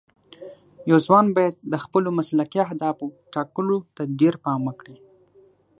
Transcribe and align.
یو 0.89 0.97
ځوان 1.05 1.25
باید 1.35 1.55
د 1.71 1.73
خپلو 1.83 2.09
مسلکي 2.19 2.59
اهدافو 2.67 3.05
ټاکلو 3.33 3.77
ته 3.95 4.01
ډېر 4.19 4.33
پام 4.45 4.59
وکړي. 4.65 4.97